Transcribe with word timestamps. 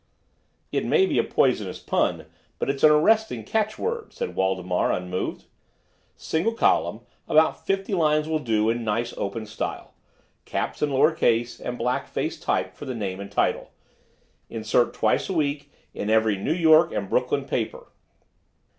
"It 0.71 0.83
may 0.83 1.05
be 1.05 1.19
a 1.19 1.23
poisonous 1.23 1.77
pun, 1.77 2.25
but 2.57 2.71
it's 2.71 2.81
an 2.83 2.89
arresting 2.89 3.43
catch 3.43 3.77
word," 3.77 4.13
said 4.13 4.33
Waldemar, 4.35 4.91
unmoved. 4.91 5.45
"Single 6.15 6.53
column, 6.55 7.01
about 7.27 7.67
fifty 7.67 7.93
lines 7.93 8.27
will 8.27 8.39
do 8.39 8.67
it 8.71 8.77
in 8.77 8.83
nice, 8.83 9.13
open 9.15 9.45
style. 9.45 9.93
Caps 10.43 10.81
and 10.81 10.91
lower 10.91 11.11
case, 11.13 11.59
and 11.59 11.77
black 11.77 12.07
faced 12.07 12.41
type 12.41 12.73
for 12.73 12.85
the 12.85 12.95
name 12.95 13.19
and 13.19 13.31
title. 13.31 13.69
Insert 14.49 14.95
twice 14.95 15.29
a 15.29 15.33
week 15.33 15.71
in 15.93 16.09
every 16.09 16.35
New 16.35 16.51
York 16.53 16.91
and 16.91 17.07
Brooklyn 17.07 17.45
paper." 17.45 17.85